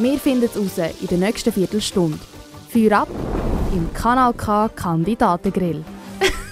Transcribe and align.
Wir 0.00 0.16
finden 0.20 0.44
es 0.44 0.56
raus 0.56 0.78
in 1.00 1.08
der 1.08 1.18
nächsten 1.18 1.52
Viertelstunde. 1.52 2.20
Feuer 2.68 3.00
ab 3.00 3.08
im 3.72 3.92
Kanal 3.92 4.32
K 4.32 4.68
Kandidatengrill. 4.68 5.84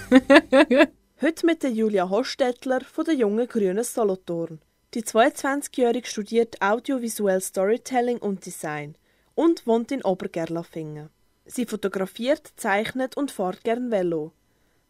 Heute 1.21 1.45
mit 1.45 1.63
Julia 1.63 2.09
Hostetler 2.09 2.81
von 2.81 3.05
der 3.05 3.13
Jungen 3.13 3.47
Grünen 3.47 3.85
Solothurn. 3.85 4.59
Die 4.93 5.01
22-Jährige 5.01 6.05
studiert 6.05 6.61
Audiovisuell 6.61 7.39
Storytelling 7.39 8.17
und 8.17 8.45
Design 8.45 8.97
und 9.33 9.65
wohnt 9.65 9.93
in 9.93 10.03
Obergerlafingen. 10.03 11.09
Sie 11.45 11.65
fotografiert, 11.65 12.51
zeichnet 12.57 13.15
und 13.15 13.31
fährt 13.31 13.63
gern 13.63 13.91
Velo. 13.91 14.33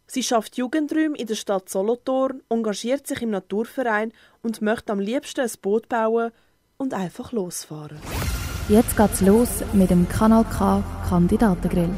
Sie 0.07 0.23
schafft 0.23 0.57
Jugendräume 0.57 1.15
in 1.15 1.27
der 1.27 1.35
Stadt 1.35 1.69
Solothurn, 1.69 2.41
engagiert 2.49 3.05
sich 3.05 3.21
im 3.21 3.29
Naturverein 3.29 4.13
und 4.41 4.63
möchte 4.63 4.93
am 4.93 4.99
liebsten 4.99 5.41
ein 5.41 5.51
Boot 5.61 5.87
bauen 5.89 6.31
und 6.77 6.95
einfach 6.95 7.31
losfahren. 7.31 7.99
Jetzt 8.69 8.97
geht's 8.97 9.21
los 9.21 9.63
mit 9.71 9.91
dem 9.91 10.09
Kanal 10.09 10.43
K 10.43 10.83
Kandidatengrill. 11.07 11.89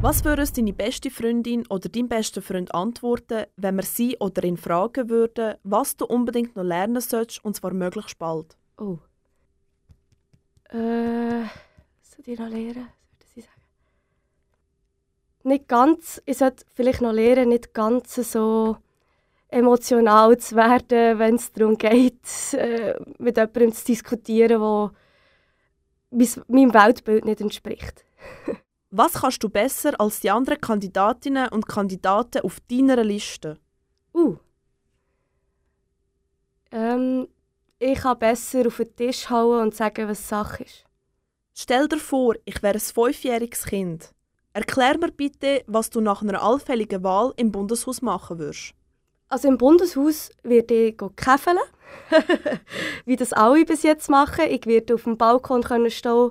Was 0.00 0.24
würde 0.24 0.40
uns 0.40 0.54
deine 0.54 0.72
beste 0.72 1.10
Freundin 1.10 1.66
oder 1.66 1.90
dein 1.90 2.08
bester 2.08 2.40
Freund 2.40 2.74
antworten, 2.74 3.44
wenn 3.58 3.76
wir 3.76 3.82
sie 3.82 4.16
oder 4.20 4.42
ihn 4.44 4.56
fragen 4.56 5.10
würden, 5.10 5.56
was 5.62 5.98
du 5.98 6.06
unbedingt 6.06 6.56
noch 6.56 6.62
lernen 6.62 7.02
sollst, 7.02 7.44
und 7.44 7.56
zwar 7.56 7.74
möglichst 7.74 8.18
bald? 8.18 8.56
Oh. 8.78 8.96
Äh, 10.70 11.44
soll 12.00 12.24
ich 12.24 12.38
noch 12.38 12.48
lernen? 12.48 12.88
Was 12.88 13.18
würde 13.18 13.26
sie 13.34 13.40
sagen? 13.42 13.62
Nicht 15.42 15.68
ganz. 15.68 16.22
Ich 16.24 16.38
sollte 16.38 16.64
vielleicht 16.74 17.02
noch 17.02 17.12
lernen, 17.12 17.50
nicht 17.50 17.74
ganz 17.74 18.14
so 18.14 18.78
emotional 19.48 20.38
zu 20.38 20.56
werden, 20.56 21.18
wenn 21.18 21.34
es 21.34 21.52
darum 21.52 21.76
geht, 21.76 22.54
äh, 22.54 22.94
mit 23.18 23.36
jemandem 23.36 23.72
zu 23.74 23.84
diskutieren, 23.84 24.48
der 24.48 24.90
meinem 26.48 26.74
Weltbild 26.74 27.24
nicht 27.24 27.40
entspricht. 27.40 28.04
Was 28.90 29.14
kannst 29.14 29.42
du 29.42 29.48
besser 29.48 29.98
als 30.00 30.20
die 30.20 30.30
anderen 30.30 30.60
Kandidatinnen 30.60 31.48
und 31.48 31.66
Kandidaten 31.66 32.42
auf 32.42 32.60
deiner 32.70 33.02
Liste? 33.02 33.58
Uh. 34.14 34.36
Ähm, 36.70 37.26
ich 37.80 37.98
kann 37.98 38.18
besser 38.18 38.66
auf 38.68 38.76
den 38.76 38.94
Tisch 38.94 39.28
hauen 39.30 39.62
und 39.62 39.74
sagen, 39.74 40.08
was 40.08 40.28
Sache 40.28 40.62
ist. 40.62 40.84
Stell 41.54 41.88
dir 41.88 41.98
vor, 41.98 42.34
ich 42.44 42.62
wäre 42.62 42.74
ein 42.74 42.80
fünfjähriges 42.80 43.64
Kind. 43.64 44.14
Erklär 44.52 44.96
mir 44.98 45.10
bitte, 45.10 45.64
was 45.66 45.90
du 45.90 46.00
nach 46.00 46.22
einer 46.22 46.40
allfälligen 46.40 47.02
Wahl 47.02 47.32
im 47.36 47.50
Bundeshaus 47.50 48.00
machen 48.00 48.38
würdest. 48.38 48.74
Also 49.34 49.48
im 49.48 49.58
Bundeshaus 49.58 50.30
werde 50.44 50.74
ich 50.74 50.96
käfeln, 51.16 51.58
wie 53.04 53.16
das 53.16 53.32
alle 53.32 53.64
bis 53.64 53.82
jetzt 53.82 54.08
machen. 54.08 54.44
Ich 54.48 54.64
werde 54.64 54.94
auf 54.94 55.02
dem 55.02 55.16
Balkon 55.16 55.64
können 55.64 55.90
stehen 55.90 56.30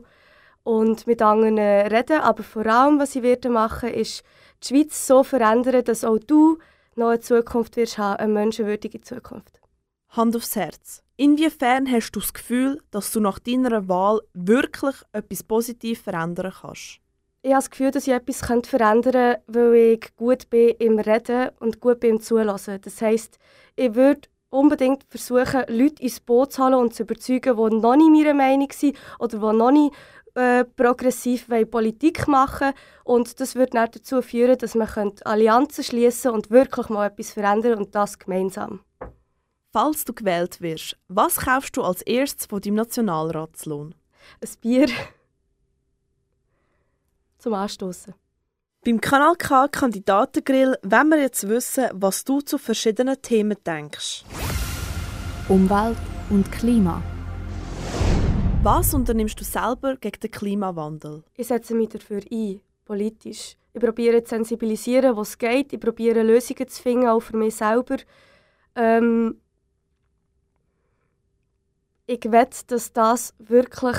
und 0.63 1.05
mit 1.05 1.21
anderen 1.21 1.59
reden. 1.59 2.21
Aber 2.21 2.43
vor 2.43 2.65
allem, 2.65 2.99
was 2.99 3.13
ich 3.17 3.21
werde 3.21 3.49
machen, 3.49 3.89
ist 3.89 4.23
die 4.63 4.67
Schweiz 4.69 5.05
so 5.05 5.21
verändern, 5.21 5.83
dass 5.83 6.05
auch 6.05 6.17
du 6.17 6.59
noch 6.95 7.09
eine 7.09 7.19
Zukunft 7.19 7.75
wirst 7.75 7.97
haben, 7.97 8.21
eine 8.21 8.31
menschenwürdige 8.31 9.01
Zukunft. 9.01 9.59
Hand 10.07 10.37
aufs 10.37 10.55
Herz. 10.55 11.03
Inwiefern 11.17 11.91
hast 11.91 12.13
du 12.13 12.21
das 12.21 12.33
Gefühl, 12.33 12.81
dass 12.89 13.11
du 13.11 13.19
nach 13.19 13.39
deiner 13.39 13.89
Wahl 13.89 14.21
wirklich 14.33 14.95
etwas 15.11 15.43
positiv 15.43 16.03
verändern 16.03 16.53
kannst? 16.61 17.02
Ich 17.45 17.51
habe 17.51 17.59
das 17.59 17.69
Gefühl, 17.69 17.91
dass 17.91 18.07
ich 18.07 18.13
etwas 18.13 18.39
verändern 18.39 19.01
könnte, 19.03 19.41
weil 19.47 19.75
ich 19.75 20.15
gut 20.15 20.49
bin 20.49 20.69
im 20.79 20.97
Reden 20.97 21.49
und 21.59 21.81
gut 21.81 21.99
bin 21.99 22.11
im 22.11 22.21
Zulassen. 22.21 22.79
Das 22.81 23.01
heisst, 23.01 23.37
ich 23.75 23.93
würde 23.95 24.29
unbedingt 24.49 25.03
versuchen, 25.09 25.65
Leute 25.67 26.01
ins 26.01 26.21
Boot 26.21 26.53
zu 26.53 26.63
holen 26.63 26.75
und 26.75 26.95
zu 26.95 27.03
überzeugen, 27.03 27.57
die 27.57 27.75
noch 27.75 27.95
nicht 27.97 28.25
meiner 28.25 28.33
Meinung 28.33 28.71
sind 28.71 28.95
oder 29.19 29.39
die 29.39 29.57
noch 29.57 29.71
nicht 29.71 29.93
äh, 30.35 30.63
progressiv 30.63 31.47
Politik 31.69 32.29
machen 32.29 32.71
Und 33.03 33.37
das 33.41 33.55
würde 33.55 33.71
dann 33.71 33.91
dazu 33.91 34.21
führen, 34.21 34.57
dass 34.57 34.73
man 34.73 34.87
Allianzen 35.25 35.83
schließen 35.83 36.31
und 36.31 36.49
wirklich 36.49 36.87
mal 36.87 37.07
etwas 37.07 37.31
verändern 37.31 37.77
und 37.77 37.93
das 37.93 38.19
gemeinsam. 38.19 38.79
Falls 39.73 40.05
du 40.05 40.13
gewählt 40.13 40.61
wirst, 40.61 40.97
was 41.09 41.35
kaufst 41.41 41.75
du 41.75 41.83
als 41.83 42.03
erstes 42.03 42.45
von 42.45 42.61
deinem 42.61 42.75
Nationalratslohn? 42.75 43.95
Ein 44.39 44.49
Bier. 44.61 44.87
Zum 47.43 47.55
Anstoßen. 47.55 48.13
Beim 48.85 49.01
Kanal 49.01 49.35
K 49.35 49.67
Kandidatengrill 49.67 50.77
wollen 50.81 51.09
wir 51.09 51.19
jetzt 51.19 51.49
wissen, 51.49 51.89
was 51.91 52.23
du 52.23 52.39
zu 52.39 52.57
verschiedenen 52.57 53.21
Themen 53.21 53.57
denkst. 53.67 54.23
Umwelt 55.49 55.97
und 56.29 56.49
Klima. 56.53 57.03
Was 58.61 58.93
unternimmst 58.93 59.37
du 59.41 59.43
selber 59.43 59.97
gegen 59.97 60.21
den 60.21 60.31
Klimawandel? 60.31 61.25
Ich 61.35 61.47
setze 61.47 61.75
mich 61.75 61.89
dafür 61.89 62.21
ein, 62.31 62.61
politisch. 62.85 63.57
Ich 63.73 63.81
probiere 63.81 64.23
zu 64.23 64.35
sensibilisieren, 64.35 65.17
was 65.17 65.37
geht. 65.37 65.73
Ich 65.73 65.81
probiere 65.81 66.23
Lösungen 66.23 66.69
zu 66.69 66.81
finden, 66.81 67.09
auch 67.09 67.19
für 67.19 67.35
mich 67.35 67.55
selber. 67.55 67.97
Ähm, 68.73 69.41
ich 72.05 72.23
wette, 72.23 72.67
dass 72.67 72.93
das 72.93 73.33
wirklich 73.37 73.97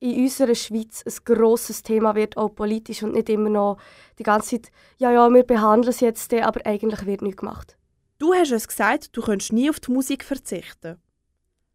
in 0.00 0.22
unserer 0.22 0.54
Schweiz 0.54 1.04
ein 1.06 1.12
grosses 1.24 1.82
Thema 1.82 2.14
wird, 2.14 2.36
auch 2.36 2.48
politisch 2.48 3.02
und 3.02 3.12
nicht 3.12 3.28
immer 3.28 3.50
noch 3.50 3.78
die 4.18 4.22
ganze 4.22 4.62
Zeit, 4.62 4.72
ja, 4.98 5.12
ja, 5.12 5.28
wir 5.28 5.44
behandeln 5.44 5.90
es 5.90 6.00
jetzt, 6.00 6.32
aber 6.34 6.64
eigentlich 6.66 7.06
wird 7.06 7.22
nichts 7.22 7.38
gemacht. 7.38 7.76
Du 8.18 8.34
hast 8.34 8.50
es 8.50 8.66
gesagt, 8.66 9.16
du 9.16 9.22
könntest 9.22 9.52
nie 9.52 9.70
auf 9.70 9.80
die 9.80 9.92
Musik 9.92 10.24
verzichten. 10.24 10.96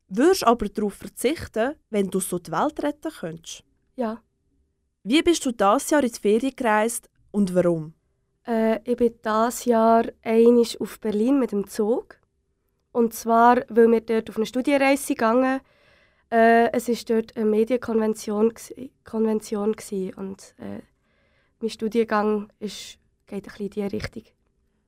Würdest 0.08 0.46
aber 0.46 0.68
darauf 0.68 0.94
verzichten, 0.94 1.76
wenn 1.90 2.10
du 2.10 2.20
so 2.20 2.38
die 2.38 2.52
Welt 2.52 2.84
retten 2.84 3.12
könntest? 3.12 3.64
Ja. 3.96 4.22
Wie 5.04 5.22
bist 5.22 5.46
du 5.46 5.52
dieses 5.52 5.90
Jahr 5.90 6.04
in 6.04 6.12
die 6.12 6.20
Ferien 6.20 6.56
gereist 6.56 7.10
und 7.32 7.54
warum? 7.56 7.94
Äh, 8.48 8.80
ich 8.84 8.98
bin 8.98 9.14
dieses 9.24 9.66
Jahr 9.66 10.06
einig 10.24 10.80
auf 10.82 11.00
Berlin 11.00 11.40
mit 11.40 11.52
dem 11.52 11.68
Zug. 11.68 12.20
Und 12.92 13.14
zwar, 13.14 13.58
weil 13.70 13.92
wir 13.92 14.02
dort 14.02 14.30
auf 14.30 14.38
eine 14.38 14.46
Studienreise 14.46 15.14
gegangen 15.14 15.62
äh, 16.36 16.72
Es 16.74 16.90
war 16.90 16.96
dort 17.08 17.36
eine 17.38 17.46
Medienkonvention 17.46 18.54
Konvention 19.04 19.76
und 20.18 20.56
äh, 20.58 20.82
mein 21.62 21.70
Studiengang 21.70 22.52
ist, 22.60 22.98
geht 23.28 23.38
ein 23.38 23.42
bisschen 23.42 23.66
in 23.66 23.70
diese 23.70 23.92
Richtung. 23.94 24.24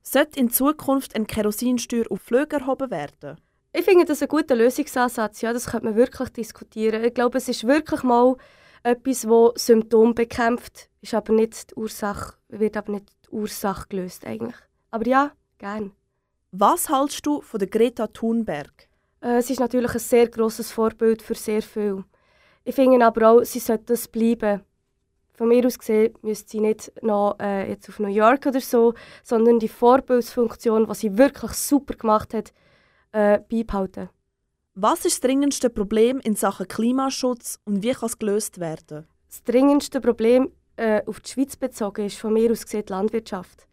Sollte 0.03 0.39
in 0.39 0.49
Zukunft 0.49 1.15
eine 1.15 1.25
Kerosinsteuer 1.25 2.05
auf 2.09 2.21
Flüge 2.21 2.57
erhoben 2.57 2.91
werden? 2.91 3.37
Ich 3.73 3.85
finde 3.85 4.05
das 4.05 4.21
ein 4.21 4.27
guter 4.27 4.55
Lösungsansatz. 4.55 5.41
Ja, 5.41 5.53
das 5.53 5.67
könnte 5.67 5.85
man 5.85 5.95
wirklich 5.95 6.29
diskutieren. 6.29 7.03
Ich 7.03 7.13
glaube, 7.13 7.37
es 7.37 7.47
ist 7.47 7.65
wirklich 7.67 8.03
mal 8.03 8.35
etwas, 8.83 9.21
das 9.21 9.65
Symptome 9.65 10.13
bekämpft, 10.13 10.89
ist 11.01 11.13
aber 11.13 11.33
nicht 11.33 11.71
die 11.71 11.75
Ursache, 11.75 12.35
wird 12.47 12.77
aber 12.77 12.93
nicht 12.93 13.09
die 13.25 13.35
Ursache 13.35 13.87
gelöst 13.89 14.25
eigentlich. 14.25 14.55
Aber 14.91 15.07
ja, 15.07 15.31
gerne. 15.57 15.91
Was 16.51 16.89
hältst 16.89 17.25
du 17.25 17.41
von 17.41 17.59
der 17.59 17.67
Greta 17.67 18.07
Thunberg? 18.07 18.86
Äh, 19.21 19.41
sie 19.41 19.53
ist 19.53 19.59
natürlich 19.59 19.93
ein 19.93 19.99
sehr 19.99 20.27
großes 20.27 20.71
Vorbild 20.71 21.21
für 21.21 21.35
sehr 21.35 21.61
viel. 21.61 22.03
Ich 22.63 22.75
finde 22.75 23.05
aber 23.05 23.29
auch, 23.29 23.43
sie 23.43 23.59
sollte 23.59 23.85
das 23.93 24.07
bleiben. 24.07 24.61
Von 25.33 25.49
mir 25.49 25.65
aus 25.65 25.77
gesehen 25.77 26.15
müsste 26.21 26.49
sie 26.49 26.59
nicht 26.59 26.91
noch 27.01 27.37
äh, 27.39 27.69
jetzt 27.69 27.87
auf 27.89 27.99
New 27.99 28.07
York 28.07 28.45
oder 28.47 28.59
so, 28.59 28.93
sondern 29.23 29.59
die 29.59 29.67
Vorbildsfunktion, 29.67 30.87
was 30.87 31.01
sie 31.01 31.17
wirklich 31.17 31.51
super 31.51 31.93
gemacht 31.93 32.33
hat, 32.33 32.51
äh, 33.11 33.39
beibehalten. 33.49 34.09
Was 34.73 35.05
ist 35.05 35.15
das 35.15 35.21
dringendste 35.21 35.69
Problem 35.69 36.19
in 36.19 36.35
Sachen 36.35 36.67
Klimaschutz 36.67 37.59
und 37.65 37.83
wie 37.83 37.93
kann 37.93 38.07
es 38.07 38.19
gelöst 38.19 38.59
werden? 38.59 39.07
Das 39.27 39.43
dringendste 39.43 40.01
Problem 40.01 40.51
äh, 40.75 41.01
auf 41.05 41.19
die 41.19 41.31
Schweiz 41.31 41.55
bezogen 41.55 42.05
ist 42.05 42.19
von 42.19 42.33
mir 42.33 42.51
aus 42.51 42.63
gesehen 42.63 42.85
die 42.87 42.93
Landwirtschaft. 42.93 43.67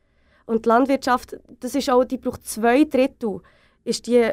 Und 0.46 0.64
die 0.64 0.68
Landwirtschaft, 0.68 1.36
das 1.60 1.74
ist 1.74 1.90
auch, 1.90 2.04
die 2.04 2.18
braucht 2.18 2.46
zwei 2.46 2.84
Drittel, 2.84 3.40
ist, 3.84 4.06
die, 4.06 4.30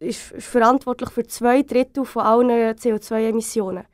ist 0.00 0.20
verantwortlich 0.20 1.10
für 1.10 1.26
zwei 1.26 1.62
Drittel 1.62 2.04
von 2.04 2.22
allen 2.22 2.50
CO2-Emissionen. 2.76 3.84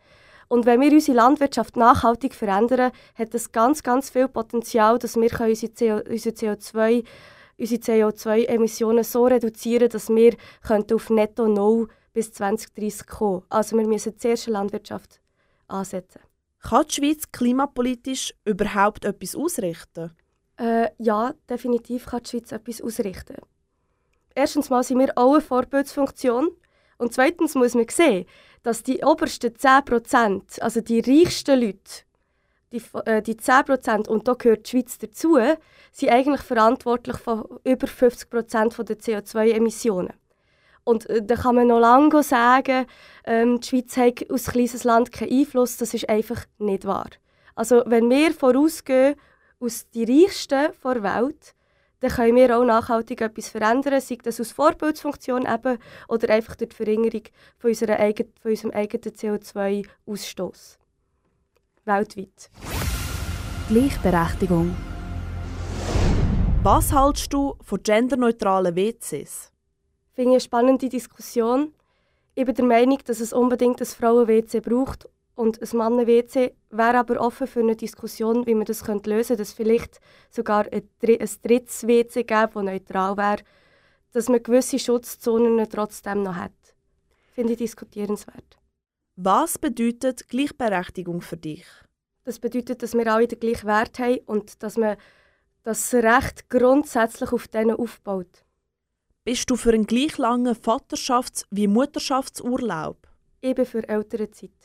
Und 0.49 0.67
wenn 0.67 0.81
wir 0.81 0.93
unsere 0.93 1.17
Landwirtschaft 1.17 1.77
nachhaltig 1.77 2.35
verändern, 2.35 2.93
hat 3.15 3.35
das 3.35 3.51
ganz, 3.51 3.83
ganz 3.83 4.11
viel 4.11 4.29
Potenzial, 4.29 4.99
dass 4.99 5.17
wir 5.17 5.31
unsere, 5.41 5.73
CO, 5.73 6.11
unsere 6.11 6.35
CO2 6.35 7.05
unsere 7.57 7.81
CO2-Emissionen 7.81 9.05
so 9.05 9.27
reduzieren, 9.27 9.89
dass 9.89 10.09
wir 10.09 10.37
auf 10.93 11.11
Netto 11.11 11.47
Null 11.47 11.89
bis 12.13 12.33
2030 12.33 13.07
kommen. 13.07 13.43
Also 13.49 13.77
wir 13.77 13.87
müssen 13.87 14.19
zuerst 14.19 14.47
die 14.47 14.51
Landwirtschaft 14.51 15.21
ansetzen. 15.69 16.21
Kann 16.61 16.87
die 16.89 16.95
Schweiz 16.95 17.31
klimapolitisch 17.31 18.35
überhaupt 18.45 19.05
etwas 19.05 19.37
ausrichten? 19.37 20.13
Äh, 20.57 20.91
ja, 20.99 21.35
definitiv 21.49 22.07
kann 22.07 22.23
die 22.23 22.31
Schweiz 22.31 22.53
etwas 22.53 22.81
ausrichten. 22.81 23.37
Erstens 24.35 24.71
mal 24.71 24.83
sind 24.83 24.99
wir 24.99 25.17
eine 25.17 25.41
Vorbildsfunktion. 25.41 26.51
Und 26.99 27.13
zweitens 27.13 27.55
muss 27.55 27.75
man 27.75 27.89
sehen, 27.89 28.27
dass 28.63 28.83
die 28.83 29.05
obersten 29.05 29.55
10%, 29.55 30.61
also 30.61 30.81
die 30.81 31.01
reichsten 31.01 31.61
Leute, 31.61 32.05
die, 32.73 32.83
äh, 33.05 33.23
die 33.23 33.37
10%, 33.37 34.09
und 34.09 34.27
da 34.27 34.35
gehört 34.35 34.67
die 34.67 34.71
Schweiz 34.71 34.99
dazu, 34.99 35.39
sind 35.93 36.11
eigentlich 36.11 36.41
verantwortlich 36.41 37.17
für 37.17 37.61
über 37.65 37.87
50% 37.87 38.83
der 38.85 38.99
CO2-Emissionen. 38.99 40.15
Und 40.85 41.09
äh, 41.09 41.23
da 41.23 41.37
kann 41.37 41.57
man 41.57 41.69
noch 41.69 41.81
lange 41.81 42.23
sagen, 42.23 42.87
ähm, 43.25 43.61
die 43.61 43.69
Schweiz 43.69 43.97
hat 43.97 44.31
als 44.31 44.47
kleines 44.47 44.85
Land 44.85 45.13
keinen 45.13 45.33
Einfluss. 45.33 45.77
Das 45.77 45.95
ist 45.95 46.09
einfach 46.09 46.45
nicht 46.59 46.85
wahr. 46.85 47.11
Also 47.55 47.83
wenn 47.87 48.11
wir 48.11 48.33
vorausgehen 48.33 49.17
aus 49.61 49.89
den 49.91 50.09
Reichsten 50.11 50.73
der 50.85 51.03
Welt, 51.03 51.55
dann 52.05 52.13
können 52.13 52.37
wir 52.37 52.55
auch 52.55 52.65
nachhaltig 52.65 53.23
etwas 53.23 53.49
verändern, 53.49 53.99
sei 53.99 54.19
das 54.23 54.39
aus 54.39 54.53
Vorbildsfunktion 54.53 55.47
eben 55.47 55.79
oder 56.07 56.29
einfach 56.35 56.55
durch 56.55 56.69
die 56.69 56.77
Verringerung 56.77 57.23
von, 57.57 57.71
unserer 57.71 57.99
eigen, 57.99 58.31
von 58.43 58.51
unserem 58.51 58.73
eigenen 58.73 59.15
CO2-Ausstoß. 59.15 60.77
Weltweit. 61.87 62.51
Gleichberechtigung. 63.69 64.77
Was 66.63 66.95
hältst 66.95 67.33
du 67.33 67.57
von 67.63 67.83
genderneutralen 67.83 68.77
WCs? 68.77 69.51
Ich 70.11 70.15
finde 70.15 70.33
eine 70.33 70.41
spannende 70.41 70.91
Diskussion. 70.91 71.73
Ich 72.35 72.45
bin 72.45 72.55
der 72.55 72.65
Meinung, 72.67 72.99
dass 73.07 73.21
es 73.21 73.33
unbedingt 73.33 73.81
ein 73.81 73.87
Frauen-WC 73.87 74.61
braucht 74.61 75.09
und 75.35 75.61
ein 75.61 75.77
Mannen-WC 75.77 76.55
wäre 76.71 76.99
aber 76.99 77.21
offen 77.21 77.47
für 77.47 77.61
eine 77.61 77.77
Diskussion, 77.77 78.47
wie 78.47 78.55
man 78.55 78.67
das 78.67 78.87
lösen 78.87 79.03
könnte, 79.03 79.37
dass 79.37 79.53
vielleicht 79.53 80.01
sogar 80.31 80.67
ein, 80.73 80.89
ein 81.03 81.29
drittes 81.43 81.87
WC 81.87 82.25
gäbe, 82.25 82.51
das 82.55 82.63
neutral 82.63 83.17
wäre, 83.17 83.43
dass 84.13 84.29
man 84.29 84.43
gewisse 84.43 84.79
Schutzzonen 84.79 85.69
trotzdem 85.69 86.23
noch 86.23 86.37
hat. 86.37 86.53
Finde 87.33 87.53
ich 87.53 87.59
diskutierenswert. 87.59 88.59
Was 89.17 89.59
bedeutet 89.59 90.29
Gleichberechtigung 90.29 91.21
für 91.21 91.37
dich? 91.37 91.67
Das 92.25 92.39
bedeutet, 92.39 92.83
dass 92.83 92.95
wir 92.95 93.07
alle 93.13 93.29
den 93.29 93.41
gleichen 93.41 93.67
Wert 93.67 93.99
haben 93.99 94.21
und 94.27 94.63
dass 94.63 94.77
man 94.77 94.97
das 95.63 95.93
Recht 95.95 96.49
grundsätzlich 96.49 97.33
auf 97.33 97.49
denen 97.49 97.77
aufbaut. 97.77 98.45
Bist 99.25 99.51
du 99.51 99.57
für 99.57 99.73
einen 99.73 99.87
gleich 99.87 100.19
langen 100.19 100.55
Vaterschafts- 100.55 101.47
wie 101.51 101.67
Mutterschaftsurlaub? 101.67 103.09
Bin 103.41 103.67
für 103.67 103.89
ältere 103.89 104.31
Zeit. 104.31 104.64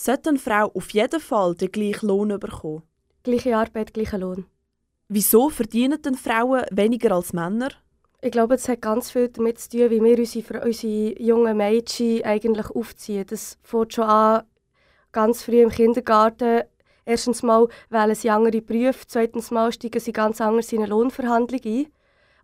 Sollte 0.00 0.28
eine 0.28 0.38
Frau 0.38 0.70
auf 0.74 0.90
jeden 0.90 1.18
Fall 1.18 1.56
den 1.56 1.72
gleichen 1.72 2.06
Lohn 2.06 2.28
bekommen? 2.38 2.84
Gleiche 3.24 3.56
Arbeit, 3.56 3.92
gleicher 3.92 4.18
Lohn. 4.18 4.46
Wieso 5.08 5.48
verdienen 5.50 6.00
denn 6.00 6.14
Frauen 6.14 6.62
weniger 6.70 7.16
als 7.16 7.32
Männer? 7.32 7.70
Ich 8.20 8.30
glaube, 8.30 8.54
es 8.54 8.68
hat 8.68 8.80
ganz 8.80 9.10
viel 9.10 9.28
damit 9.28 9.58
zu 9.58 9.70
tun, 9.70 9.90
wie 9.90 10.00
wir 10.00 10.16
unsere, 10.16 10.64
unsere 10.64 11.20
jungen 11.20 11.56
Mädchen 11.56 12.22
eigentlich 12.22 12.70
aufziehen. 12.70 13.26
Das 13.26 13.58
fängt 13.64 13.94
schon 13.94 14.04
an, 14.04 14.44
ganz 15.10 15.42
früh 15.42 15.62
im 15.62 15.70
Kindergarten. 15.70 16.62
Erstens 17.04 17.42
mal 17.42 17.66
wählen 17.90 18.14
sie 18.14 18.30
andere 18.30 18.62
Berufe, 18.62 19.04
zweitens 19.08 19.50
mal 19.50 19.72
steigen 19.72 19.98
sie 19.98 20.12
ganz 20.12 20.40
anders 20.40 20.72
in 20.72 20.78
eine 20.78 20.90
Lohnverhandlung 20.90 21.60
ein. 21.64 21.86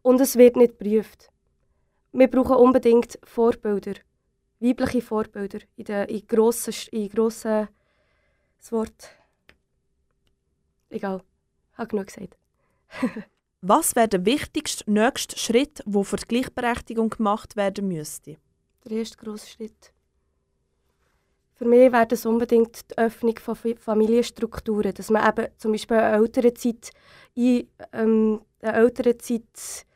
Und 0.02 0.20
es 0.20 0.34
wird 0.34 0.56
nicht 0.56 0.80
geprüft. 0.80 1.28
Wir 2.10 2.26
brauchen 2.26 2.56
unbedingt 2.56 3.16
Vorbilder, 3.22 3.94
weibliche 4.64 5.02
Vorbilder 5.02 5.60
in, 5.76 5.84
den, 5.84 6.08
in 6.08 6.26
grossen, 6.26 6.74
in 6.92 7.08
grossen 7.08 7.68
das 8.58 8.72
Wort. 8.72 9.10
Egal, 10.88 11.22
ich 11.72 11.78
habe 11.78 11.88
genug 11.88 12.06
gesagt. 12.06 12.38
Was 13.60 13.96
wäre 13.96 14.08
der 14.08 14.24
wichtigste 14.26 14.90
nächste 14.90 15.38
Schritt, 15.38 15.82
der 15.86 16.04
für 16.04 16.16
die 16.16 16.26
Gleichberechtigung 16.26 17.10
gemacht 17.10 17.56
werden 17.56 17.88
müsste? 17.88 18.36
Der 18.84 18.98
erste 18.98 19.16
grosse 19.16 19.48
Schritt. 19.48 19.92
Für 21.54 21.64
mich 21.64 21.92
wäre 21.92 22.06
das 22.06 22.26
unbedingt 22.26 22.90
die 22.90 22.98
Öffnung 22.98 23.38
von 23.38 23.56
Familienstrukturen, 23.56 24.92
dass 24.92 25.10
man 25.10 25.26
eben 25.28 25.48
zum 25.56 25.72
Beispiel 25.72 25.96
eine 25.96 26.16
Elternzeit, 26.16 26.90
ein, 27.36 27.68
ähm, 27.92 28.40
eine 28.60 28.72
Elternzeit 28.74 29.86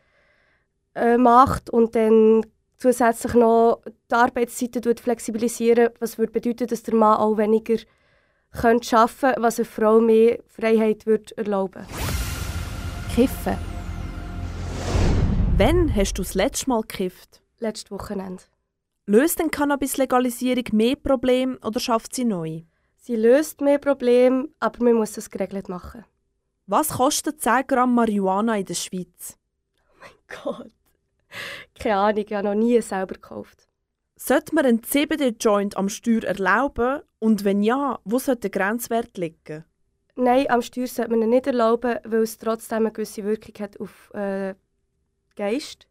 äh, 0.94 1.18
macht 1.18 1.68
und 1.68 1.94
dann 1.94 2.46
zusätzlich 2.78 3.34
noch 3.34 3.82
die 4.10 4.14
Arbeitszeiten 4.14 4.96
flexibilisieren, 4.96 5.90
was 5.98 6.16
würde 6.16 6.32
bedeuten, 6.32 6.66
dass 6.66 6.82
der 6.82 6.94
Mann 6.94 7.18
auch 7.18 7.36
weniger 7.36 7.76
könnte 8.52 8.96
arbeiten 8.96 9.20
könnte, 9.20 9.42
was 9.42 9.58
eine 9.58 9.66
Frau 9.66 10.00
mehr 10.00 10.38
Freiheit 10.46 11.06
würde 11.06 11.36
erlauben 11.36 11.86
Kiffen. 13.14 13.58
Wann 15.56 15.94
hast 15.94 16.14
du 16.14 16.22
das 16.22 16.34
letzte 16.34 16.68
Mal 16.68 16.82
gekifft? 16.82 17.42
Letztes 17.58 17.90
Wochenende. 17.90 18.44
Löst 19.06 19.40
denn 19.40 19.50
Cannabis-Legalisierung 19.50 20.64
mehr 20.72 20.94
Probleme 20.94 21.58
oder 21.64 21.80
schafft 21.80 22.14
sie 22.14 22.24
neu? 22.24 22.62
Sie 22.96 23.16
löst 23.16 23.60
mehr 23.60 23.78
Probleme, 23.78 24.48
aber 24.60 24.84
man 24.84 24.94
muss 24.94 25.16
es 25.16 25.30
geregelt 25.30 25.68
machen. 25.68 26.04
Was 26.66 26.90
kostet 26.90 27.40
10 27.40 27.66
Gramm 27.66 27.94
Marihuana 27.94 28.58
in 28.58 28.66
der 28.66 28.74
Schweiz? 28.74 29.36
Oh 29.90 29.96
mein 30.00 30.42
Gott. 30.44 30.77
Keine 31.78 31.96
Ahnung, 31.96 32.24
ich 32.26 32.32
habe 32.32 32.48
noch 32.48 32.54
nie 32.54 32.80
selber 32.80 33.14
gekauft. 33.14 33.68
Sollte 34.16 34.54
man 34.54 34.66
einen 34.66 34.82
CBD-Joint 34.82 35.76
am 35.76 35.88
Steuer 35.88 36.24
erlauben? 36.24 37.02
Und 37.20 37.44
wenn 37.44 37.62
ja, 37.62 37.98
wo 38.04 38.18
sollte 38.18 38.48
der 38.48 38.50
Grenzwert 38.50 39.16
liegen? 39.16 39.64
Nein, 40.16 40.50
am 40.50 40.62
Steuer 40.62 40.88
sollte 40.88 41.12
man 41.12 41.22
ihn 41.22 41.30
nicht 41.30 41.46
erlauben, 41.46 41.98
weil 42.04 42.22
es 42.22 42.38
trotzdem 42.38 42.78
eine 42.78 42.92
gewisse 42.92 43.22
Wirkung 43.24 43.54
hat 43.60 43.78
auf 43.78 44.12
äh, 44.14 44.54
Geist. 45.36 45.86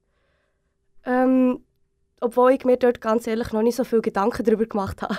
Ähm, 1.06 1.64
obwohl 2.20 2.52
ich 2.52 2.66
mir 2.66 2.76
dort 2.76 3.00
ganz 3.00 3.28
ehrlich 3.28 3.54
noch 3.54 3.62
nicht 3.62 3.76
so 3.76 3.86
viele 3.86 4.02
Gedanken 4.02 4.44
darüber 4.44 4.66
gemacht 4.66 5.02
habe. 5.02 5.18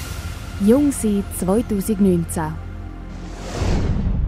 Jung 0.60 0.92
sein 0.92 1.24
2019. 1.38 2.54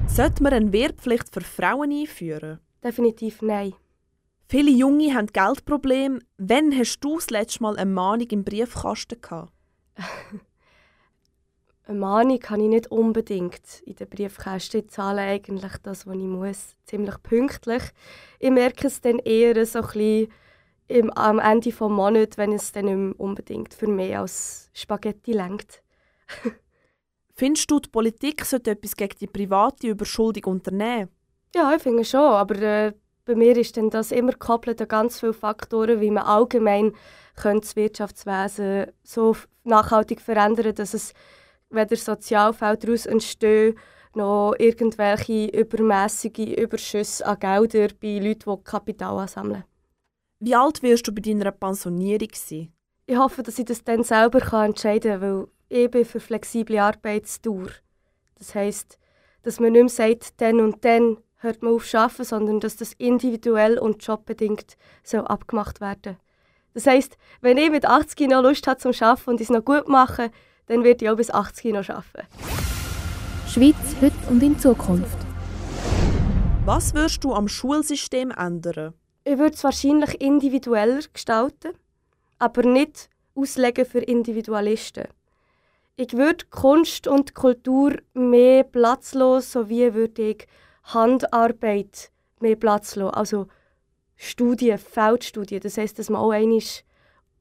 Sollte 0.07 0.43
man 0.43 0.53
eine 0.55 0.73
Wehrpflicht 0.73 1.29
für 1.33 1.43
Frauen 1.43 1.93
einführen? 1.93 2.61
Definitiv 2.83 3.43
nein. 3.43 3.75
Viele 4.47 4.71
Junge 4.71 5.15
haben 5.15 5.29
Geldprobleme. 5.29 6.21
Wann 6.39 6.77
hast 6.79 7.01
du 7.01 7.17
das 7.17 7.31
letzte 7.31 7.63
Mal 7.63 7.77
eine 7.77 7.91
Mahnung 7.91 8.29
im 8.29 8.45
Briefkasten 8.45 9.21
gehabt? 9.21 9.53
eine 11.87 11.99
Mahnung 11.99 12.39
kann 12.39 12.61
ich 12.61 12.69
nicht 12.69 12.91
unbedingt 12.91 13.83
in 13.85 13.97
den 13.97 14.09
Briefkästen. 14.09 14.81
Ich 14.81 14.91
zahle 14.91 15.23
eigentlich 15.23 15.77
das, 15.83 16.07
was 16.07 16.17
ich 16.17 16.23
muss, 16.23 16.77
ziemlich 16.85 17.23
pünktlich. 17.23 17.83
Ich 18.39 18.51
merke 18.51 18.87
es 18.87 19.01
dann 19.01 19.19
eher 19.19 19.65
so 19.67 19.81
ein 19.81 19.87
bisschen 19.87 20.29
im, 20.89 21.11
am 21.13 21.39
Ende 21.39 21.71
des 21.71 21.81
Monats, 21.81 22.37
wenn 22.37 22.53
es 22.53 22.73
dann 22.73 22.85
nicht 22.85 23.19
unbedingt 23.19 23.73
für 23.73 23.89
mehr 23.89 24.21
als 24.21 24.71
Spaghetti 24.75 25.33
lenkt. 25.33 25.83
Findest 27.35 27.71
du, 27.71 27.81
die 27.81 27.89
Politik 27.89 28.45
sollte 28.45 28.73
etwas 28.73 28.95
gegen 28.95 29.19
die 29.21 29.27
private 29.27 29.89
Überschuldung 29.89 30.45
unternehmen? 30.53 31.09
Ja, 31.55 31.75
ich 31.75 31.83
finde 31.83 32.05
schon, 32.05 32.21
aber 32.21 32.57
äh, 32.57 32.93
bei 33.25 33.35
mir 33.35 33.57
ist 33.57 33.77
dann 33.77 33.91
das 33.91 34.13
immer 34.13 34.33
gekoppelt 34.33 34.81
an 34.81 34.89
ganz 34.89 35.21
viele 35.21 35.33
Faktoren, 35.33 36.01
wie 36.01 36.11
man 36.11 36.25
allgemein 36.25 36.93
könnte 37.37 37.63
das 37.63 37.77
Wirtschaftswesen 37.77 38.87
so 39.03 39.37
nachhaltig 39.65 40.21
verändern, 40.21 40.75
dass 40.75 40.95
es 40.95 41.15
weder 41.71 41.97
Sozialfälle 41.97 42.77
daraus 42.77 43.07
entstehen, 43.07 43.79
noch 44.15 44.55
irgendwelche 44.59 45.47
übermäßige 45.47 46.57
Überschüsse 46.57 47.27
an 47.27 47.39
Geldern 47.41 47.97
bei 48.01 48.19
Leuten, 48.19 48.57
die 48.57 48.65
Kapital 48.65 49.19
ansammeln. 49.19 49.65
Wie 50.39 50.55
alt 50.55 50.83
wirst 50.83 51.09
du 51.09 51.13
bei 51.13 51.21
deiner 51.21 51.51
Pensionierung 51.51 52.29
sein? 52.35 52.73
Ich 53.07 53.17
hoffe, 53.17 53.43
dass 53.43 53.59
ich 53.59 53.65
das 53.65 53.83
dann 53.83 54.03
selber 54.03 54.65
entscheiden 54.65 55.13
kann, 55.13 55.21
weil 55.21 55.47
ich 55.69 55.91
bin 55.91 56.05
für 56.05 56.21
flexible 56.21 56.79
Arbeitsdauer. 56.79 57.71
Das 58.39 58.55
heisst, 58.55 58.99
dass 59.43 59.59
man 59.59 59.73
nicht 59.73 59.83
mehr 59.83 59.89
sagt, 59.89 60.41
dann 60.41 60.61
und 60.61 60.85
dann 60.85 61.19
hört 61.45 61.63
man 61.63 61.75
auf 61.75 61.89
zu 61.89 61.99
arbeiten, 61.99 62.25
sondern 62.25 62.61
dass 62.61 62.77
das 62.77 62.95
individuell 62.95 63.79
und 63.79 64.05
jobbedingt 64.05 64.77
so 65.05 65.19
abgemacht 65.19 65.81
werden 65.81 66.17
Das 66.75 66.87
heisst, 66.87 67.17
wenn 67.41 67.57
ich 67.57 67.71
mit 67.71 67.85
80 67.85 68.29
noch 68.29 68.43
Lust 68.43 68.67
habe 68.67 68.79
zum 68.79 68.93
Arbeiten 69.01 69.31
und 69.31 69.41
es 69.41 69.51
noch 69.51 69.65
gut 69.65 69.87
machen, 69.87 70.31
dann 70.67 70.83
werde 70.83 71.05
ich 71.05 71.11
auch 71.11 71.17
bis 71.17 71.31
80 71.31 71.73
noch 71.73 71.89
arbeiten. 71.89 72.27
Schweiz 73.47 73.77
heute 74.01 74.17
und 74.29 74.43
in 74.43 74.59
Zukunft. 74.59 75.19
Was 76.65 76.95
würdest 76.95 77.23
du 77.23 77.35
am 77.35 77.47
Schulsystem 77.47 78.33
ändern? 78.33 78.95
Ich 79.25 79.39
würde 79.39 79.55
es 79.55 79.63
wahrscheinlich 79.63 80.21
individueller 80.21 81.01
gestalten, 81.13 81.73
aber 82.39 82.63
nicht 82.63 83.09
auslegen 83.35 83.85
für 83.85 84.01
Individualisten. 84.01 85.05
Ich 85.97 86.15
würde 86.15 86.45
Kunst 86.51 87.07
und 87.07 87.35
Kultur 87.35 87.99
mehr 88.15 88.65
Platz 88.65 89.15
lassen, 89.15 89.49
sowie 89.49 89.95
würde 89.95 90.23
ich 90.23 90.49
Handarbeit 90.85 92.11
mehr 92.41 92.57
Platz 92.57 92.97
lassen. 92.97 93.15
Also 93.15 93.47
Studien, 94.17 94.79
Feldstudien. 94.79 95.61
Das 95.61 95.77
heisst, 95.77 95.99
dass 95.99 96.11
man 96.11 96.21
auch 96.21 96.31
einmal 96.31 96.61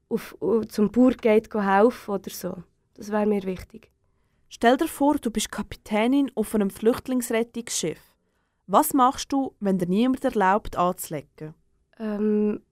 auf, 0.08 0.36
auf, 0.40 0.66
zum 0.66 0.90
Bauer 0.90 1.12
geht 1.12 1.52
helfen 1.54 2.10
oder 2.14 2.30
so. 2.30 2.62
Das 2.94 3.10
wäre 3.10 3.26
mir 3.26 3.42
wichtig. 3.44 3.90
Stell 4.48 4.76
dir 4.76 4.88
vor, 4.88 5.16
du 5.16 5.30
bist 5.30 5.50
Kapitänin 5.50 6.30
auf 6.34 6.54
einem 6.54 6.70
Flüchtlingsrettungsschiff. 6.70 8.00
Was 8.66 8.94
machst 8.94 9.32
du, 9.32 9.54
wenn 9.60 9.78
dir 9.78 9.88
niemand 9.88 10.24
erlaubt, 10.24 10.76
anzulegen? 10.76 11.54
Ähm, 11.98 12.62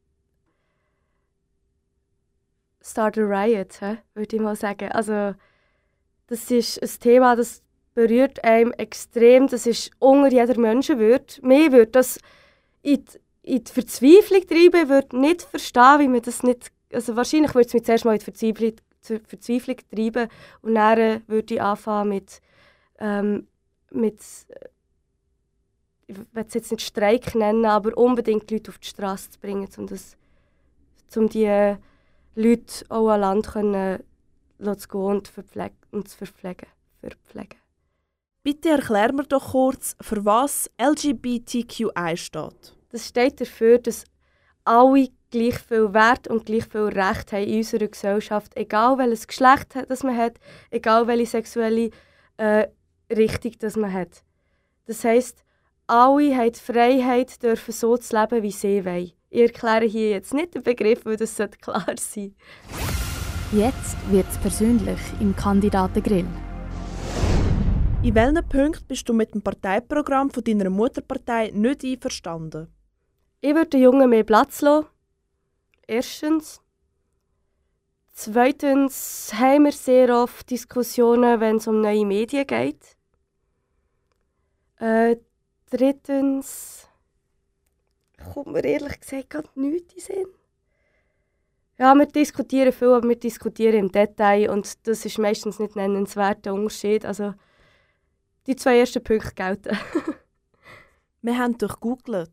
Start 2.80 3.18
a 3.18 3.22
Riot, 3.22 3.80
würde 4.14 4.36
ich 4.36 4.42
mal 4.42 4.56
sagen. 4.56 4.90
Also, 4.92 5.34
das 6.26 6.50
ist 6.50 6.82
ein 6.82 7.00
Thema, 7.00 7.36
das 7.36 7.62
berührt 7.94 8.42
einem 8.44 8.72
extrem. 8.72 9.48
Das 9.48 9.66
ist 9.66 9.90
unter 9.98 10.30
jeder 10.30 10.58
Menschenwürde. 10.58 11.34
Mir 11.42 11.72
würde 11.72 11.92
das 11.92 12.18
in 12.82 13.04
die, 13.04 13.18
in 13.42 13.64
die 13.64 13.72
Verzweiflung 13.72 14.46
treiben. 14.46 14.88
Würde 14.88 15.18
nicht 15.18 15.42
verstehen, 15.42 16.00
wie 16.00 16.08
man 16.08 16.22
das 16.22 16.42
nicht... 16.42 16.70
Also 16.92 17.16
wahrscheinlich 17.16 17.54
würde 17.54 17.68
es 17.68 17.74
mich 17.74 17.84
zuerst 17.84 18.04
mal 18.04 18.12
in 18.12 18.18
die 18.18 18.24
Verzweiflung, 18.24 18.74
zur 19.00 19.20
Verzweiflung 19.26 19.76
treiben 19.90 20.28
und 20.62 20.74
dann 20.74 21.22
würde 21.26 21.54
ich 21.54 21.62
anfangen 21.62 22.08
mit... 22.10 22.40
Ähm, 22.98 23.46
mit 23.90 24.20
ich 26.06 26.16
will 26.16 26.44
es 26.46 26.54
jetzt 26.54 26.70
nicht 26.70 26.84
Streik 26.84 27.34
nennen, 27.34 27.64
aber 27.64 27.96
unbedingt 27.96 28.50
Leute 28.50 28.70
auf 28.70 28.78
die 28.78 28.88
Straße 28.88 29.30
zu 29.30 29.40
bringen, 29.40 29.68
um, 29.76 29.86
das, 29.86 30.16
um 31.16 31.28
die 31.28 31.76
Leute 32.34 32.84
auch 32.88 33.08
an 33.08 33.20
Land 33.20 33.46
zu 33.46 34.88
gehen 34.88 35.14
und 35.14 35.26
zu 35.26 35.32
verpflegen. 35.32 36.66
verpflegen. 37.00 37.61
Bitte 38.44 38.70
erklär 38.70 39.12
mir 39.12 39.22
doch 39.22 39.52
kurz, 39.52 39.94
für 40.00 40.24
was 40.24 40.68
LGBTQI 40.76 42.16
steht. 42.16 42.74
Das 42.90 43.06
steht 43.06 43.40
dafür, 43.40 43.78
dass 43.78 44.04
alle 44.64 45.08
gleich 45.30 45.58
viel 45.60 45.94
Wert 45.94 46.26
und 46.26 46.46
gleich 46.46 46.64
viel 46.64 46.88
Recht 46.88 47.30
haben 47.30 47.44
in 47.44 47.58
unserer 47.58 47.86
Gesellschaft, 47.86 48.56
egal 48.56 48.98
welches 48.98 49.28
Geschlecht 49.28 49.76
das 49.88 50.02
man 50.02 50.16
hat, 50.16 50.40
egal 50.72 51.06
welche 51.06 51.26
sexuelle 51.26 51.90
äh, 52.36 52.66
Richtung 53.10 53.52
das 53.60 53.76
man 53.76 53.92
hat. 53.92 54.24
Das 54.86 55.04
heisst, 55.04 55.44
alle 55.86 56.36
haben 56.36 56.52
die 56.52 56.58
Freiheit, 56.58 57.40
dürfen 57.44 57.72
so 57.72 57.96
zu 57.96 58.16
leben, 58.16 58.42
wie 58.42 58.50
sie 58.50 58.84
wollen. 58.84 59.12
Ich 59.30 59.42
erkläre 59.42 59.84
hier 59.84 60.10
jetzt 60.10 60.34
nicht 60.34 60.56
den 60.56 60.64
Begriff, 60.64 61.04
weil 61.04 61.16
das 61.16 61.36
klar 61.36 61.84
sein 61.86 61.96
sollte. 61.96 62.34
Jetzt 63.52 63.96
wird 64.10 64.26
es 64.28 64.38
persönlich 64.38 65.00
im 65.20 65.36
Kandidatengrill. 65.36 66.26
In 68.02 68.16
welchen 68.16 68.48
Punkten 68.48 68.84
bist 68.88 69.08
du 69.08 69.12
mit 69.12 69.32
dem 69.32 69.42
Parteiprogramm 69.42 70.28
von 70.28 70.42
deiner 70.42 70.68
Mutterpartei 70.70 71.52
nicht 71.54 71.84
einverstanden? 71.84 72.66
Ich 73.40 73.54
würde 73.54 73.70
den 73.70 73.82
Jungen 73.82 74.10
mehr 74.10 74.24
Platz 74.24 74.60
lassen. 74.60 74.88
Erstens. 75.86 76.60
Zweitens 78.12 79.32
haben 79.34 79.66
wir 79.66 79.72
sehr 79.72 80.16
oft 80.16 80.50
Diskussionen, 80.50 81.38
wenn 81.38 81.56
es 81.58 81.68
um 81.68 81.80
neue 81.80 82.04
Medien 82.04 82.44
geht. 82.44 82.96
Äh, 84.80 85.16
drittens 85.70 86.88
kommt 88.34 88.48
mir 88.48 88.64
ehrlich 88.64 88.98
gesagt 88.98 89.30
gerade 89.30 89.48
nichts 89.54 89.94
in 89.94 90.00
Sinn. 90.00 90.26
Ja, 91.78 91.94
wir 91.94 92.06
diskutieren 92.06 92.72
viel, 92.72 92.88
aber 92.88 93.08
wir 93.08 93.16
diskutieren 93.16 93.76
im 93.76 93.92
Detail 93.92 94.50
und 94.50 94.88
das 94.88 95.06
ist 95.06 95.18
meistens 95.18 95.60
nicht 95.60 95.76
nennenswerter 95.76 96.52
Unterschied. 96.52 97.04
Also 97.04 97.34
die 98.46 98.56
zwei 98.56 98.78
ersten 98.78 99.02
Punkte 99.02 99.34
gelten. 99.34 99.78
wir 101.22 101.38
haben 101.38 101.58
durchgoogelt. 101.58 102.32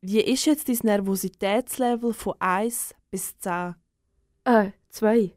Wie 0.00 0.20
ist 0.20 0.46
jetzt 0.46 0.68
dein 0.68 0.78
Nervositätslevel 0.82 2.14
von 2.14 2.34
1 2.38 2.94
bis 3.10 3.38
10? 3.38 3.74
Äh, 4.44 4.70
2. 4.88 5.32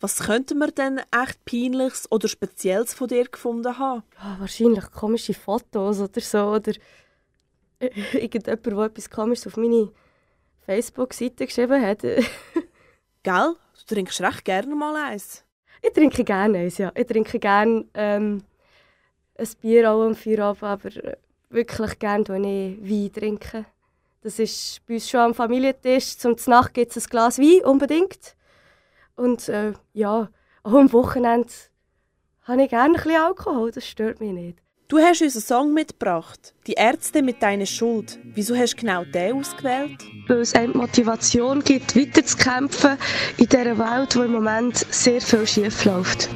Was 0.00 0.18
könnten 0.18 0.58
wir 0.58 0.72
denn 0.72 1.00
echt 1.12 1.44
Peinliches 1.44 2.10
oder 2.10 2.26
Spezielles 2.26 2.94
von 2.94 3.06
dir 3.06 3.28
gefunden 3.28 3.78
haben? 3.78 4.02
Ja, 4.18 4.36
wahrscheinlich 4.40 4.90
komische 4.90 5.34
Fotos 5.34 6.00
oder 6.00 6.20
so. 6.20 6.38
Oder 6.52 6.72
irgendjemand, 7.80 8.68
der 8.68 8.78
etwas 8.84 9.10
Komisches 9.10 9.46
auf 9.46 9.56
meine 9.56 9.92
Facebook-Seite 10.66 11.46
geschrieben 11.46 11.84
hat. 11.84 12.02
Gell? 13.22 13.54
Du 13.88 13.94
trinkst 13.94 14.20
recht 14.22 14.44
gerne 14.44 14.74
mal 14.74 14.96
eins. 14.96 15.44
Ich 15.82 15.92
trinke 15.92 16.24
gerne 16.24 16.58
eins, 16.58 16.78
ja. 16.78 16.90
Ich 16.94 17.06
trinke 17.06 17.38
gerne 17.38 17.84
ähm, 17.94 18.42
ein 19.40 19.48
Bier 19.60 19.90
auch 19.90 20.04
am 20.04 20.14
Feierabend, 20.14 20.62
aber 20.62 20.90
wirklich 21.48 21.98
gerne 21.98 22.24
trinke 22.24 22.76
ich 22.82 22.90
Wein. 22.90 23.12
Trinken. 23.12 23.66
Das 24.22 24.38
ist 24.38 24.80
bei 24.86 24.94
uns 24.94 25.08
schon 25.08 25.20
am 25.20 25.34
Familientisch. 25.34 26.18
Zum 26.18 26.36
Nacht 26.46 26.74
gibt 26.74 26.94
es 26.94 27.06
ein 27.06 27.10
Glas 27.10 27.38
Wein, 27.38 27.64
unbedingt. 27.64 28.36
Und 29.16 29.48
äh, 29.48 29.72
ja, 29.94 30.28
auch 30.62 30.74
am 30.74 30.92
Wochenende 30.92 31.52
habe 32.42 32.64
ich 32.64 32.70
gerne 32.70 32.94
ein 32.94 33.02
bisschen 33.02 33.20
Alkohol, 33.20 33.70
das 33.70 33.86
stört 33.86 34.20
mich 34.20 34.32
nicht. 34.32 34.58
Du 34.88 34.98
hast 34.98 35.22
uns 35.22 35.36
einen 35.36 35.42
Song 35.42 35.72
mitgebracht, 35.72 36.52
«Die 36.66 36.72
Ärzte 36.72 37.22
mit 37.22 37.40
deiner 37.42 37.66
Schuld». 37.66 38.18
Wieso 38.24 38.56
hast 38.56 38.74
du 38.74 38.80
genau 38.80 39.04
den 39.04 39.36
ausgewählt? 39.36 40.04
Weil 40.26 40.40
es 40.40 40.52
einem 40.54 40.76
Motivation 40.76 41.62
gibt, 41.62 41.94
weiterzukämpfen 41.94 42.98
in 43.36 43.46
dieser 43.46 43.78
Welt, 43.78 44.16
wo 44.16 44.22
im 44.22 44.32
Moment 44.32 44.78
sehr 44.90 45.20
viel 45.20 45.46
schief 45.46 45.84
läuft. 45.84 46.28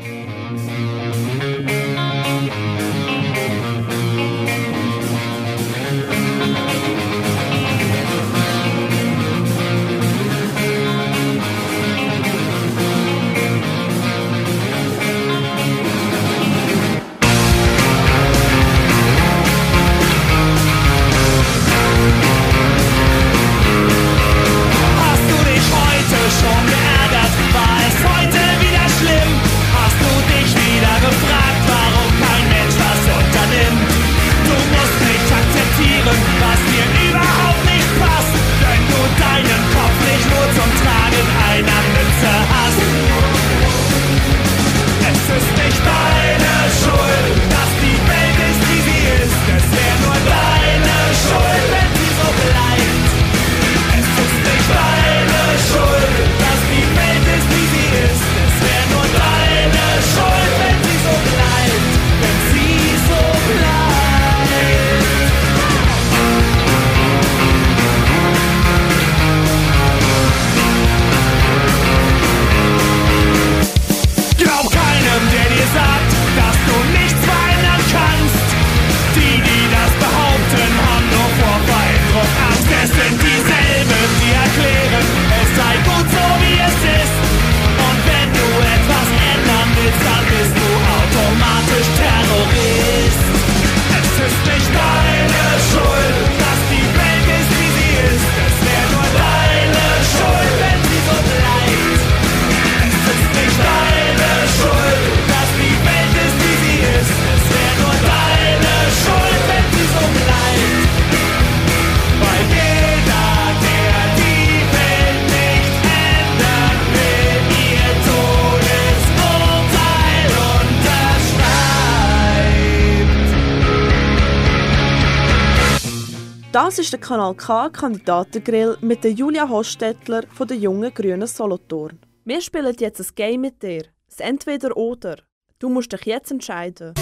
Das 126.67 126.79
ist 126.79 126.95
der 126.95 126.99
Kanal 126.99 127.35
K 127.35 127.69
Kandidatengrill 127.69 128.79
mit 128.81 129.05
der 129.05 129.11
Julia 129.11 129.47
Hostetler 129.47 130.23
von 130.29 130.49
der 130.49 130.57
jungen 130.57 130.95
Grünen 130.95 131.27
Solothurn. 131.27 131.99
Wir 132.25 132.41
spielen 132.41 132.75
jetzt 132.79 133.01
ein 133.01 133.15
Game 133.15 133.43
mit 133.43 133.63
dir, 133.63 133.83
das 134.09 134.21
Entweder-Oder. 134.21 135.19
Du 135.59 135.69
musst 135.69 135.93
dich 135.93 136.07
jetzt 136.07 136.31
entscheiden. 136.31 136.95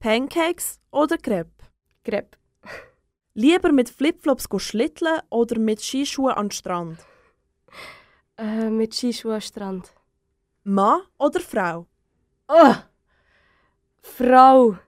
Pancakes 0.00 0.80
oder 0.90 1.18
Crepe? 1.18 1.52
Crepe. 2.02 2.36
Lieber 3.34 3.70
mit 3.70 3.88
Flipflops 3.88 4.48
go 4.48 4.58
schlitteln 4.58 5.20
oder 5.30 5.60
mit 5.60 5.80
Skischuhen 5.80 6.34
an 6.34 6.46
den 6.46 6.50
Strand? 6.50 6.98
Äh, 8.36 8.70
mit 8.70 8.92
Skischuhen 8.92 9.34
am 9.34 9.40
Strand. 9.40 9.92
Mann 10.64 11.02
oder 11.16 11.38
Frau? 11.38 11.86
Oh! 12.48 12.74
Frau. 14.02 14.78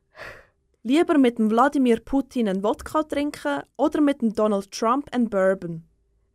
Lieber 0.85 1.17
mit 1.17 1.39
dem 1.39 1.49
Wladimir 1.49 2.01
Putin 2.01 2.49
einen 2.49 2.65
Wodka 2.65 3.05
trinken 3.05 3.62
oder 3.77 4.01
mit 4.01 4.21
dem 4.21 4.35
Donald 4.35 4.73
Trump 4.73 5.07
einen 5.12 5.31
Bourbon? 5.31 5.85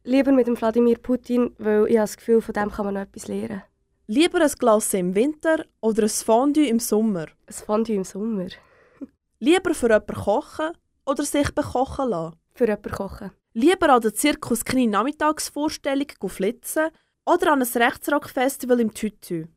Lieber 0.05 0.31
mit 0.31 0.47
dem 0.47 0.55
Wladimir 0.57 0.99
Putin, 0.99 1.53
weil 1.57 1.87
ich 1.87 1.97
habe 1.97 2.03
das 2.03 2.15
Gefühl, 2.15 2.39
von 2.39 2.53
dem 2.53 2.71
kann 2.71 2.85
man 2.85 2.93
noch 2.93 3.01
etwas 3.01 3.27
lernen. 3.27 3.63
Lieber 4.05 4.41
ein 4.41 4.51
Glas 4.57 4.93
im 4.93 5.13
Winter 5.15 5.65
oder 5.81 6.03
ein 6.03 6.09
Fondue 6.09 6.65
im 6.69 6.79
Sommer? 6.79 7.25
Ein 7.45 7.53
Fondue 7.53 7.95
im 7.97 8.05
Sommer. 8.05 8.47
Lieber 9.39 9.73
für 9.73 9.87
jemanden 9.87 10.15
kochen 10.15 10.71
oder 11.05 11.23
sich 11.25 11.53
bekochen 11.53 12.09
lassen? 12.09 12.37
Für 12.53 12.67
jemanden 12.67 12.91
kochen. 12.91 13.31
Lieber 13.51 13.89
an 13.89 14.01
der 14.01 14.13
Zirkus 14.13 14.63
kleine 14.63 14.91
Nachmittagsvorstellung 14.91 16.07
flitzen 16.27 16.87
oder 17.25 17.51
an 17.51 17.61
ein 17.61 17.67
Rechtsrock-Festival 17.67 18.79
im 18.79 18.93
Tütü? 18.93 19.47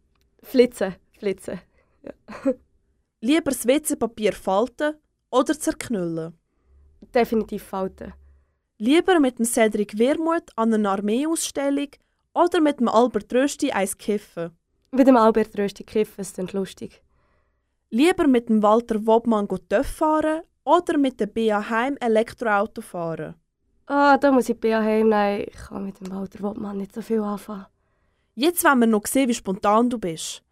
Flitzen. 0.42 0.96
Flitzen. 1.16 1.60
Lieber 3.22 3.50
das 3.50 3.66
WC-Papier 3.66 4.32
falten 4.32 4.94
oder 5.30 5.58
zerknüllen? 5.58 6.32
Definitiv 7.14 7.64
falten. 7.64 8.14
Lieber 8.78 9.20
mit 9.20 9.38
dem 9.38 9.44
Cedric 9.44 9.98
Wermuth 9.98 10.50
an 10.56 10.72
einer 10.72 10.92
Armeeausstellung 10.92 11.88
oder 12.32 12.62
mit 12.62 12.80
dem 12.80 12.88
Albert 12.88 13.30
Rösti 13.34 13.72
eins 13.72 13.98
kiffen? 13.98 14.56
Mit 14.90 15.06
dem 15.06 15.18
Albert 15.18 15.58
Rösti 15.58 15.84
kiffen, 15.84 16.22
es 16.22 16.32
klingt 16.32 16.54
lustig. 16.54 17.02
Lieber 17.90 18.26
mit 18.26 18.48
dem 18.48 18.62
Walter 18.62 19.06
Wobmann 19.06 19.48
TÜV 19.48 19.86
fahren 19.86 20.40
oder 20.64 20.96
mit 20.96 21.20
dem 21.20 21.30
BA 21.30 21.68
Heim 21.68 21.98
Elektroauto 22.00 22.80
fahren? 22.80 23.34
Ah, 23.84 24.16
da 24.16 24.32
muss 24.32 24.48
ich 24.48 24.58
BA 24.58 24.80
heimnehmen. 24.80 25.46
Ich 25.46 25.56
kann 25.56 25.84
mit 25.84 26.00
dem 26.00 26.10
Walter 26.10 26.40
Wobmann 26.40 26.78
nicht 26.78 26.94
so 26.94 27.02
viel 27.02 27.20
anfangen. 27.20 27.66
Jetzt 28.34 28.64
wollen 28.64 28.78
wir 28.78 28.86
noch 28.86 29.06
sehen, 29.06 29.28
wie 29.28 29.34
spontan 29.34 29.90
du 29.90 29.98
bist. 29.98 30.42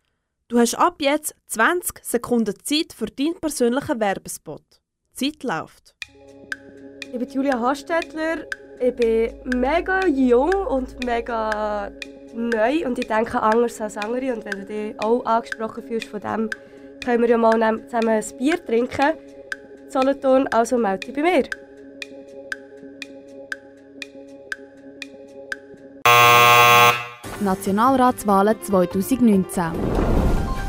Du 0.51 0.59
hast 0.59 0.77
ab 0.77 0.95
jetzt 1.01 1.35
20 1.49 2.03
Sekunden 2.03 2.55
Zeit 2.65 2.95
für 2.95 3.05
deinen 3.05 3.35
persönlichen 3.39 4.01
Werbespot. 4.01 4.63
Die 5.21 5.31
Zeit 5.31 5.43
läuft. 5.43 5.95
Ich 7.13 7.19
bin 7.19 7.29
Julia 7.29 7.61
Hostetler. 7.61 8.47
Ich 8.81 8.97
bin 8.97 9.61
mega 9.61 10.07
jung 10.07 10.51
und 10.55 11.05
mega 11.05 11.91
neu 12.35 12.87
und 12.87 12.99
ich 12.99 13.07
denke 13.07 13.43
anders 13.43 13.79
als 13.79 13.99
andere. 13.99 14.33
Und 14.33 14.47
wenn 14.47 14.61
du 14.61 14.65
dich 14.65 14.99
auch 14.99 15.23
angesprochen 15.27 15.83
fühlst 15.87 16.09
von 16.09 16.21
dem, 16.21 16.49
können 17.05 17.23
wir 17.23 17.29
ja 17.29 17.37
mal 17.37 17.85
zusammen 17.85 18.09
ein 18.09 18.39
Bier 18.39 18.65
trinken. 18.65 19.19
Solothurn, 19.91 20.47
also 20.47 20.79
melde 20.79 21.09
dich 21.09 21.15
bei 21.15 21.23
mir. 21.25 21.43
Nationalratswahlen 27.41 28.63
2019. 28.63 30.08